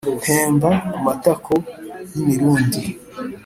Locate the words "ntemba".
0.23-0.69